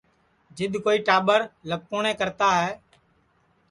[0.57, 1.39] جِد کوئی ٽاٻرَ
[1.69, 2.73] لپکُﯡنیں کرتا ہے